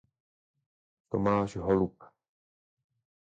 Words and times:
Tomáš 1.09 1.55
Holub. 1.55 2.03